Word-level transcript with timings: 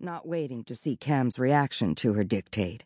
not 0.00 0.28
waiting 0.28 0.62
to 0.64 0.74
see 0.74 0.94
Cam's 0.94 1.38
reaction 1.38 1.94
to 1.94 2.12
her 2.12 2.24
dictate. 2.24 2.84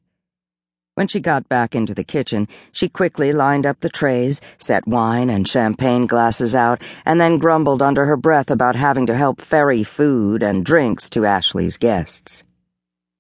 When 0.94 1.08
she 1.08 1.18
got 1.18 1.48
back 1.48 1.74
into 1.74 1.94
the 1.94 2.04
kitchen, 2.04 2.46
she 2.72 2.88
quickly 2.88 3.32
lined 3.32 3.66
up 3.66 3.80
the 3.80 3.88
trays, 3.88 4.40
set 4.58 4.86
wine 4.86 5.28
and 5.28 5.48
champagne 5.48 6.06
glasses 6.06 6.54
out, 6.54 6.80
and 7.04 7.20
then 7.20 7.38
grumbled 7.38 7.82
under 7.82 8.04
her 8.06 8.16
breath 8.16 8.50
about 8.50 8.76
having 8.76 9.06
to 9.06 9.16
help 9.16 9.40
ferry 9.40 9.82
food 9.82 10.42
and 10.42 10.64
drinks 10.64 11.10
to 11.10 11.24
Ashley's 11.24 11.76
guests. 11.76 12.44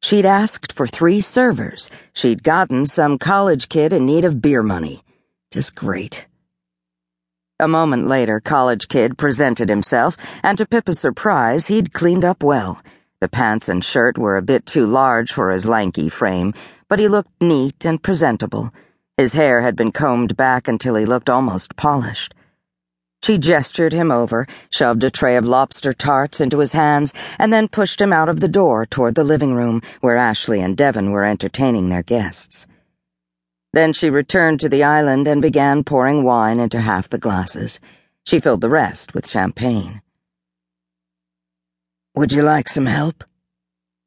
She'd 0.02 0.26
asked 0.26 0.72
for 0.72 0.86
three 0.86 1.20
servers. 1.20 1.90
She'd 2.12 2.42
gotten 2.42 2.86
some 2.86 3.18
college 3.18 3.68
kid 3.68 3.92
in 3.92 4.06
need 4.06 4.24
of 4.24 4.40
beer 4.40 4.62
money. 4.62 5.02
Just 5.50 5.74
great. 5.74 6.28
A 7.58 7.68
moment 7.68 8.06
later, 8.06 8.40
College 8.40 8.88
Kid 8.88 9.18
presented 9.18 9.68
himself, 9.68 10.16
and 10.42 10.56
to 10.56 10.64
Pippa's 10.64 10.98
surprise, 10.98 11.66
he'd 11.66 11.92
cleaned 11.92 12.24
up 12.24 12.42
well. 12.42 12.80
The 13.20 13.28
pants 13.28 13.68
and 13.68 13.84
shirt 13.84 14.16
were 14.16 14.38
a 14.38 14.42
bit 14.42 14.64
too 14.64 14.86
large 14.86 15.32
for 15.32 15.50
his 15.50 15.66
lanky 15.66 16.08
frame, 16.08 16.54
but 16.88 16.98
he 16.98 17.06
looked 17.06 17.30
neat 17.40 17.84
and 17.84 18.02
presentable. 18.02 18.72
His 19.18 19.34
hair 19.34 19.60
had 19.60 19.76
been 19.76 19.92
combed 19.92 20.38
back 20.38 20.66
until 20.66 20.94
he 20.94 21.04
looked 21.04 21.28
almost 21.28 21.76
polished. 21.76 22.34
She 23.22 23.36
gestured 23.36 23.92
him 23.92 24.10
over, 24.10 24.46
shoved 24.70 25.04
a 25.04 25.10
tray 25.10 25.36
of 25.36 25.44
lobster 25.44 25.92
tarts 25.92 26.40
into 26.40 26.60
his 26.60 26.72
hands, 26.72 27.12
and 27.38 27.52
then 27.52 27.68
pushed 27.68 28.00
him 28.00 28.14
out 28.14 28.30
of 28.30 28.40
the 28.40 28.48
door 28.48 28.86
toward 28.86 29.14
the 29.14 29.24
living 29.24 29.52
room 29.52 29.82
where 30.00 30.16
Ashley 30.16 30.62
and 30.62 30.74
Devon 30.74 31.10
were 31.10 31.24
entertaining 31.24 31.90
their 31.90 32.02
guests. 32.02 32.66
Then 33.74 33.92
she 33.92 34.08
returned 34.08 34.60
to 34.60 34.70
the 34.70 34.82
island 34.82 35.28
and 35.28 35.42
began 35.42 35.84
pouring 35.84 36.24
wine 36.24 36.58
into 36.58 36.80
half 36.80 37.10
the 37.10 37.18
glasses. 37.18 37.78
She 38.24 38.40
filled 38.40 38.62
the 38.62 38.70
rest 38.70 39.12
with 39.12 39.28
champagne. 39.28 40.00
Would 42.20 42.34
you 42.34 42.42
like 42.42 42.68
some 42.68 42.84
help? 42.84 43.24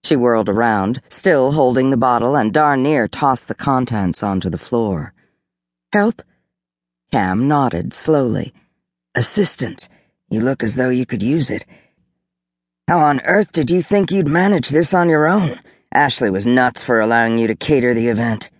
She 0.03 0.15
whirled 0.15 0.47
around, 0.47 1.01
still 1.09 1.53
holding 1.53 1.89
the 1.89 1.97
bottle, 1.97 2.35
and 2.35 2.53
darn 2.53 2.83
near 2.83 3.07
tossed 3.07 3.47
the 3.47 3.55
contents 3.55 4.21
onto 4.21 4.51
the 4.51 4.59
floor. 4.59 5.15
Help? 5.91 6.21
Cam 7.11 7.47
nodded 7.47 7.91
slowly. 7.91 8.53
Assistance. 9.15 9.89
You 10.29 10.41
look 10.41 10.61
as 10.61 10.75
though 10.75 10.91
you 10.91 11.07
could 11.07 11.23
use 11.23 11.49
it. 11.49 11.65
How 12.87 12.99
on 12.99 13.19
earth 13.21 13.51
did 13.51 13.71
you 13.71 13.81
think 13.81 14.11
you'd 14.11 14.27
manage 14.27 14.69
this 14.69 14.93
on 14.93 15.09
your 15.09 15.25
own? 15.25 15.59
Ashley 15.91 16.29
was 16.29 16.45
nuts 16.45 16.83
for 16.83 16.99
allowing 16.99 17.39
you 17.39 17.47
to 17.47 17.55
cater 17.55 17.95
the 17.95 18.09
event. 18.09 18.51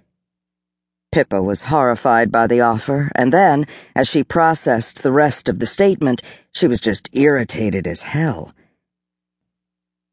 Pippa 1.11 1.44
was 1.44 1.70
horrified 1.70 2.31
by 2.31 2.47
the 2.47 2.61
offer, 2.61 3.11
and 3.14 3.31
then, 3.31 3.67
as 3.95 4.08
she 4.08 4.23
processed 4.23 5.03
the 5.03 5.11
rest 5.11 5.47
of 5.47 5.59
the 5.59 5.67
statement, 5.67 6.23
she 6.52 6.66
was 6.66 6.80
just 6.80 7.08
irritated 7.14 7.86
as 7.86 8.02
hell. 8.02 8.52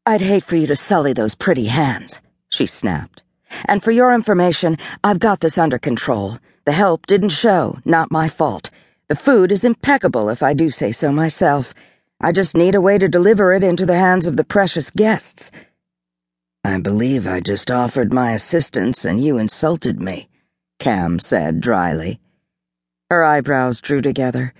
I'd 0.03 0.21
hate 0.21 0.43
for 0.43 0.55
you 0.55 0.65
to 0.65 0.75
sully 0.75 1.13
those 1.13 1.35
pretty 1.35 1.65
hands, 1.65 2.21
she 2.49 2.65
snapped. 2.65 3.21
And 3.65 3.83
for 3.83 3.91
your 3.91 4.15
information, 4.15 4.77
I've 5.03 5.19
got 5.19 5.41
this 5.41 5.59
under 5.59 5.77
control. 5.77 6.39
The 6.65 6.71
help 6.71 7.05
didn't 7.05 7.29
show, 7.29 7.77
not 7.85 8.11
my 8.11 8.27
fault. 8.27 8.71
The 9.09 9.15
food 9.15 9.51
is 9.51 9.63
impeccable, 9.63 10.29
if 10.29 10.41
I 10.41 10.55
do 10.55 10.71
say 10.71 10.91
so 10.91 11.11
myself. 11.11 11.75
I 12.19 12.31
just 12.31 12.57
need 12.57 12.73
a 12.73 12.81
way 12.81 12.97
to 12.97 13.07
deliver 13.07 13.53
it 13.53 13.63
into 13.63 13.85
the 13.85 13.97
hands 13.97 14.25
of 14.25 14.37
the 14.37 14.43
precious 14.43 14.89
guests. 14.89 15.51
I 16.63 16.79
believe 16.79 17.27
I 17.27 17.39
just 17.39 17.69
offered 17.69 18.11
my 18.11 18.31
assistance 18.31 19.05
and 19.05 19.23
you 19.23 19.37
insulted 19.37 20.01
me. 20.01 20.29
Cam 20.79 21.19
said 21.19 21.61
dryly. 21.61 22.19
Her 23.11 23.23
eyebrows 23.23 23.79
drew 23.81 24.01
together. 24.01 24.53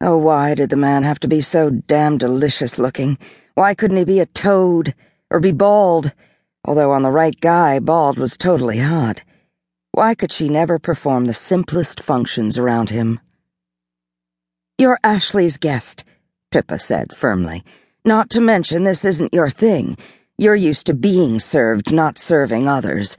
Oh, 0.00 0.16
why 0.16 0.54
did 0.54 0.70
the 0.70 0.76
man 0.76 1.02
have 1.02 1.20
to 1.20 1.28
be 1.28 1.42
so 1.42 1.68
damn 1.68 2.16
delicious 2.16 2.78
looking? 2.78 3.18
Why 3.60 3.74
couldn't 3.74 3.98
he 3.98 4.04
be 4.06 4.20
a 4.20 4.24
toad, 4.24 4.94
or 5.30 5.38
be 5.38 5.52
bald? 5.52 6.14
Although 6.64 6.92
on 6.92 7.02
the 7.02 7.10
right 7.10 7.38
guy, 7.38 7.78
bald 7.78 8.18
was 8.18 8.38
totally 8.38 8.78
hot. 8.78 9.20
Why 9.92 10.14
could 10.14 10.32
she 10.32 10.48
never 10.48 10.78
perform 10.78 11.26
the 11.26 11.34
simplest 11.34 12.00
functions 12.00 12.56
around 12.56 12.88
him? 12.88 13.20
You're 14.78 14.98
Ashley's 15.04 15.58
guest, 15.58 16.04
Pippa 16.50 16.78
said 16.78 17.14
firmly. 17.14 17.62
Not 18.02 18.30
to 18.30 18.40
mention 18.40 18.84
this 18.84 19.04
isn't 19.04 19.34
your 19.34 19.50
thing. 19.50 19.98
You're 20.38 20.54
used 20.54 20.86
to 20.86 20.94
being 20.94 21.38
served, 21.38 21.92
not 21.92 22.16
serving 22.16 22.66
others. 22.66 23.18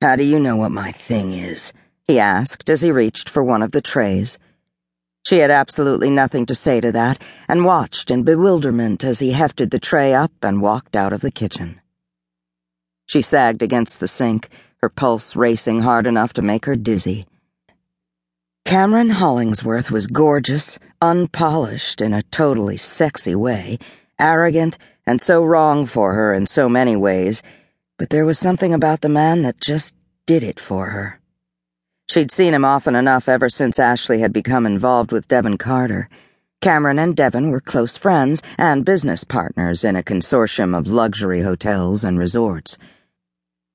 How 0.00 0.16
do 0.16 0.24
you 0.24 0.40
know 0.40 0.56
what 0.56 0.72
my 0.72 0.90
thing 0.90 1.32
is? 1.32 1.74
he 2.08 2.18
asked 2.18 2.70
as 2.70 2.80
he 2.80 2.90
reached 2.90 3.28
for 3.28 3.44
one 3.44 3.60
of 3.60 3.72
the 3.72 3.82
trays. 3.82 4.38
She 5.26 5.38
had 5.38 5.50
absolutely 5.50 6.10
nothing 6.10 6.46
to 6.46 6.54
say 6.54 6.80
to 6.80 6.92
that, 6.92 7.22
and 7.48 7.64
watched 7.64 8.10
in 8.10 8.22
bewilderment 8.22 9.04
as 9.04 9.18
he 9.18 9.32
hefted 9.32 9.70
the 9.70 9.78
tray 9.78 10.14
up 10.14 10.32
and 10.42 10.62
walked 10.62 10.96
out 10.96 11.12
of 11.12 11.20
the 11.20 11.30
kitchen. 11.30 11.80
She 13.06 13.22
sagged 13.22 13.62
against 13.62 14.00
the 14.00 14.08
sink, 14.08 14.48
her 14.82 14.88
pulse 14.88 15.36
racing 15.36 15.82
hard 15.82 16.06
enough 16.06 16.32
to 16.34 16.42
make 16.42 16.64
her 16.64 16.76
dizzy. 16.76 17.26
Cameron 18.64 19.10
Hollingsworth 19.10 19.90
was 19.90 20.06
gorgeous, 20.06 20.78
unpolished 21.02 22.00
in 22.00 22.14
a 22.14 22.22
totally 22.22 22.76
sexy 22.76 23.34
way, 23.34 23.78
arrogant, 24.18 24.78
and 25.06 25.20
so 25.20 25.44
wrong 25.44 25.86
for 25.86 26.14
her 26.14 26.32
in 26.32 26.46
so 26.46 26.68
many 26.68 26.96
ways 26.96 27.42
but 28.00 28.08
there 28.08 28.24
was 28.24 28.38
something 28.38 28.72
about 28.72 29.02
the 29.02 29.10
man 29.10 29.42
that 29.42 29.60
just 29.60 29.94
did 30.24 30.42
it 30.42 30.58
for 30.58 30.86
her. 30.86 31.19
She'd 32.10 32.32
seen 32.32 32.54
him 32.54 32.64
often 32.64 32.96
enough 32.96 33.28
ever 33.28 33.48
since 33.48 33.78
Ashley 33.78 34.18
had 34.18 34.32
become 34.32 34.66
involved 34.66 35.12
with 35.12 35.28
Devon 35.28 35.56
Carter. 35.56 36.08
Cameron 36.60 36.98
and 36.98 37.14
Devon 37.14 37.50
were 37.50 37.60
close 37.60 37.96
friends 37.96 38.42
and 38.58 38.84
business 38.84 39.22
partners 39.22 39.84
in 39.84 39.94
a 39.94 40.02
consortium 40.02 40.76
of 40.76 40.88
luxury 40.88 41.42
hotels 41.42 42.02
and 42.02 42.18
resorts. 42.18 42.76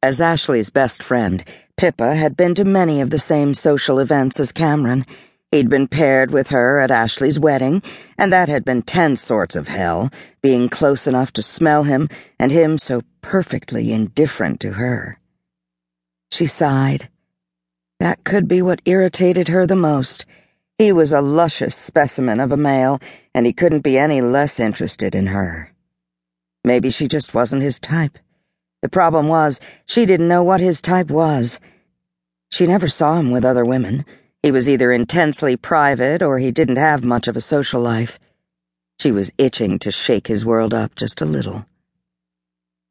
As 0.03 0.19
Ashley's 0.19 0.69
best 0.69 1.01
friend, 1.01 1.45
Pippa 1.77 2.13
had 2.15 2.35
been 2.35 2.53
to 2.55 2.65
many 2.65 2.99
of 2.99 3.09
the 3.09 3.19
same 3.19 3.53
social 3.53 3.99
events 3.99 4.37
as 4.37 4.51
Cameron 4.51 5.05
He'd 5.53 5.69
been 5.69 5.87
paired 5.87 6.31
with 6.31 6.49
her 6.49 6.81
at 6.81 6.91
Ashley's 6.91 7.39
wedding, 7.39 7.81
and 8.17 8.33
that 8.33 8.49
had 8.49 8.65
been 8.65 8.81
ten 8.81 9.15
sorts 9.15 9.55
of 9.55 9.69
hell, 9.69 10.11
being 10.41 10.67
close 10.67 11.07
enough 11.07 11.31
to 11.33 11.41
smell 11.41 11.83
him, 11.83 12.09
and 12.37 12.51
him 12.51 12.77
so 12.77 13.01
perfectly 13.21 13.93
indifferent 13.93 14.59
to 14.59 14.73
her. 14.73 15.21
She 16.33 16.47
sighed. 16.47 17.07
That 17.99 18.23
could 18.23 18.47
be 18.47 18.61
what 18.61 18.81
irritated 18.85 19.47
her 19.47 19.65
the 19.65 19.75
most. 19.75 20.25
He 20.77 20.91
was 20.91 21.13
a 21.13 21.21
luscious 21.21 21.75
specimen 21.75 22.41
of 22.41 22.51
a 22.51 22.57
male, 22.57 22.99
and 23.33 23.45
he 23.45 23.53
couldn't 23.53 23.81
be 23.81 23.97
any 23.97 24.21
less 24.21 24.59
interested 24.59 25.15
in 25.15 25.27
her. 25.27 25.71
Maybe 26.65 26.89
she 26.89 27.07
just 27.07 27.33
wasn't 27.33 27.61
his 27.61 27.79
type. 27.79 28.19
The 28.81 28.89
problem 28.89 29.27
was, 29.27 29.59
she 29.85 30.05
didn't 30.05 30.27
know 30.27 30.43
what 30.43 30.59
his 30.59 30.81
type 30.81 31.09
was. 31.09 31.59
She 32.51 32.67
never 32.67 32.87
saw 32.87 33.17
him 33.17 33.31
with 33.31 33.45
other 33.45 33.63
women. 33.63 34.05
He 34.43 34.51
was 34.51 34.67
either 34.67 34.91
intensely 34.91 35.55
private 35.55 36.21
or 36.21 36.37
he 36.37 36.51
didn't 36.51 36.75
have 36.75 37.05
much 37.05 37.27
of 37.27 37.37
a 37.37 37.41
social 37.41 37.81
life. 37.81 38.19
She 38.99 39.11
was 39.11 39.31
itching 39.37 39.79
to 39.79 39.91
shake 39.91 40.27
his 40.27 40.45
world 40.45 40.73
up 40.73 40.95
just 40.95 41.21
a 41.21 41.25
little. 41.25 41.65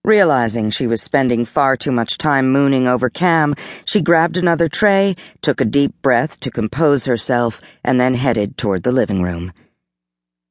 Realizing 0.05 0.69
she 0.69 0.87
was 0.87 1.01
spending 1.01 1.47
far 1.47 1.79
too 1.79 1.91
much 1.91 2.19
time 2.19 2.53
mooning 2.53 2.87
over 2.87 3.09
Cam, 3.09 3.55
she 3.87 4.03
grabbed 4.03 4.37
another 4.37 4.69
tray, 4.69 5.17
took 5.41 5.63
a 5.63 5.65
deep 5.65 5.95
breath 6.03 6.39
to 6.41 6.51
compose 6.51 7.07
herself, 7.07 7.59
and 7.83 7.99
then 7.99 8.13
headed 8.13 8.59
toward 8.59 8.83
the 8.83 8.93
living 8.93 9.23
room. 9.23 9.53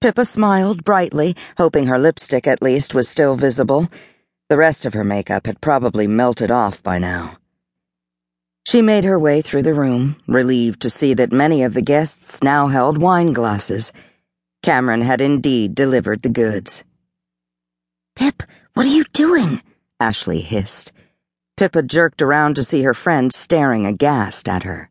Pippa 0.01 0.25
smiled 0.25 0.83
brightly, 0.83 1.35
hoping 1.57 1.85
her 1.85 1.99
lipstick 1.99 2.47
at 2.47 2.63
least 2.63 2.95
was 2.95 3.07
still 3.07 3.35
visible. 3.35 3.89
The 4.49 4.57
rest 4.57 4.87
of 4.87 4.95
her 4.95 5.03
makeup 5.03 5.45
had 5.45 5.61
probably 5.61 6.07
melted 6.07 6.49
off 6.49 6.81
by 6.81 6.97
now. 6.97 7.37
She 8.65 8.81
made 8.81 9.03
her 9.03 9.19
way 9.19 9.41
through 9.41 9.63
the 9.63 9.75
room, 9.75 10.15
relieved 10.27 10.81
to 10.81 10.89
see 10.89 11.13
that 11.13 11.31
many 11.31 11.61
of 11.61 11.75
the 11.75 11.81
guests 11.81 12.41
now 12.41 12.69
held 12.69 12.97
wine 12.97 13.33
glasses. 13.33 13.93
Cameron 14.63 15.01
had 15.01 15.21
indeed 15.21 15.75
delivered 15.75 16.23
the 16.23 16.29
goods. 16.29 16.83
Pip, 18.15 18.41
what 18.73 18.85
are 18.85 18.89
you 18.89 19.03
doing? 19.13 19.61
Ashley 19.99 20.41
hissed. 20.41 20.91
Pippa 21.57 21.83
jerked 21.83 22.21
around 22.21 22.55
to 22.55 22.63
see 22.63 22.81
her 22.81 22.93
friend 22.93 23.31
staring 23.31 23.85
aghast 23.85 24.49
at 24.49 24.63
her. 24.63 24.89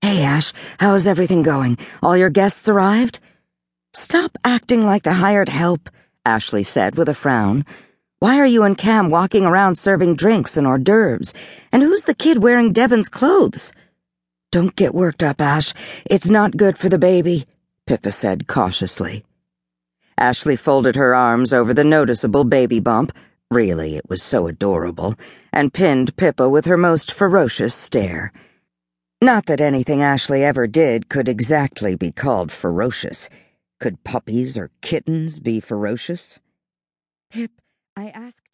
Hey, 0.00 0.22
Ash, 0.22 0.52
how's 0.78 1.06
everything 1.06 1.42
going? 1.42 1.78
All 2.02 2.16
your 2.16 2.30
guests 2.30 2.68
arrived? 2.68 3.18
Stop 3.92 4.38
acting 4.44 4.84
like 4.86 5.02
the 5.02 5.14
hired 5.14 5.48
help, 5.48 5.90
Ashley 6.24 6.62
said 6.62 6.96
with 6.96 7.08
a 7.08 7.14
frown. 7.14 7.64
Why 8.20 8.38
are 8.38 8.46
you 8.46 8.62
and 8.62 8.78
Cam 8.78 9.10
walking 9.10 9.44
around 9.44 9.76
serving 9.76 10.16
drinks 10.16 10.56
and 10.56 10.66
hors 10.66 10.78
d'oeuvres? 10.78 11.34
And 11.72 11.82
who's 11.82 12.04
the 12.04 12.14
kid 12.14 12.38
wearing 12.38 12.72
Devon's 12.72 13.08
clothes? 13.08 13.72
Don't 14.52 14.74
get 14.76 14.94
worked 14.94 15.22
up, 15.22 15.40
Ash. 15.40 15.74
It's 16.06 16.30
not 16.30 16.56
good 16.56 16.78
for 16.78 16.88
the 16.88 16.98
baby, 16.98 17.46
Pippa 17.86 18.12
said 18.12 18.46
cautiously. 18.46 19.25
Ashley 20.18 20.56
folded 20.56 20.96
her 20.96 21.14
arms 21.14 21.52
over 21.52 21.74
the 21.74 21.84
noticeable 21.84 22.44
baby 22.44 22.80
bump, 22.80 23.12
really, 23.50 23.96
it 23.96 24.08
was 24.08 24.22
so 24.22 24.46
adorable, 24.46 25.14
and 25.52 25.74
pinned 25.74 26.16
Pippa 26.16 26.48
with 26.48 26.64
her 26.64 26.78
most 26.78 27.12
ferocious 27.12 27.74
stare. 27.74 28.32
Not 29.20 29.46
that 29.46 29.60
anything 29.60 30.02
Ashley 30.02 30.42
ever 30.42 30.66
did 30.66 31.08
could 31.08 31.28
exactly 31.28 31.94
be 31.94 32.12
called 32.12 32.50
ferocious. 32.50 33.28
Could 33.78 34.04
puppies 34.04 34.56
or 34.56 34.70
kittens 34.80 35.38
be 35.38 35.60
ferocious? 35.60 36.38
Pip, 37.30 37.50
I 37.94 38.08
asked 38.08 38.44